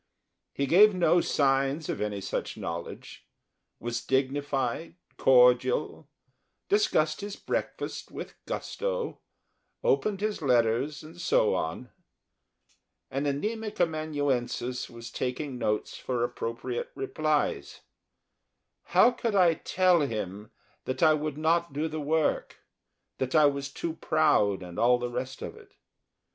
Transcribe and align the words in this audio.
He 0.51 0.65
gave 0.65 0.95
no 0.95 1.21
signs 1.21 1.87
of 1.87 2.01
any 2.01 2.21
such 2.21 2.57
knowledge 2.57 3.27
was 3.79 4.03
dignified, 4.03 4.95
cordial; 5.15 6.09
discussed 6.69 7.21
his 7.21 7.35
breakfast 7.35 8.09
with 8.09 8.33
gusto, 8.47 9.19
opened 9.83 10.19
his 10.21 10.41
letters, 10.41 11.03
and 11.03 11.21
so 11.21 11.53
on. 11.53 11.91
An 13.11 13.25
anæmic 13.25 13.79
amanuensis 13.79 14.89
was 14.89 15.11
taking 15.11 15.59
notes 15.59 15.99
for 15.99 16.23
appropriate 16.23 16.89
replies. 16.95 17.81
How 18.97 19.11
could 19.11 19.35
I 19.35 19.53
tell 19.53 19.99
him 20.01 20.49
that 20.85 21.03
I 21.03 21.13
would 21.13 21.37
not 21.37 21.73
do 21.73 21.87
the 21.87 22.01
work, 22.01 22.63
that 23.19 23.35
I 23.35 23.45
was 23.45 23.69
too 23.71 23.93
proud 23.97 24.63
and 24.63 24.79
all 24.79 24.97
the 24.97 25.11
rest 25.11 25.43
of 25.43 25.55
it? 25.55 25.75